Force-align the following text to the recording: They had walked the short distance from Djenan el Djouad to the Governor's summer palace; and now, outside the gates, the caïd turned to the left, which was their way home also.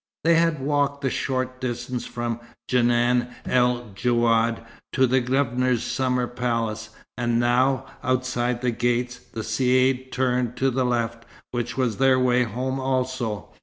They 0.23 0.33
had 0.33 0.59
walked 0.59 1.01
the 1.03 1.11
short 1.11 1.61
distance 1.61 2.07
from 2.07 2.39
Djenan 2.67 3.35
el 3.45 3.91
Djouad 3.93 4.65
to 4.93 5.05
the 5.05 5.21
Governor's 5.21 5.83
summer 5.83 6.25
palace; 6.25 6.89
and 7.15 7.39
now, 7.39 7.85
outside 8.03 8.61
the 8.61 8.71
gates, 8.71 9.19
the 9.19 9.41
caïd 9.41 10.11
turned 10.11 10.57
to 10.57 10.71
the 10.71 10.85
left, 10.85 11.23
which 11.51 11.77
was 11.77 11.97
their 11.97 12.19
way 12.19 12.41
home 12.45 12.79
also. 12.79 13.49